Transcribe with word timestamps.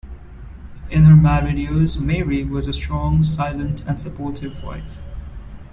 In 0.89 1.03
her 1.03 1.15
married 1.15 1.59
years 1.59 1.99
Mary 1.99 2.43
was 2.43 2.67
a 2.67 2.73
strong, 2.73 3.21
silent, 3.21 3.81
and 3.85 4.01
supportive 4.01 4.63
wife. 4.63 4.99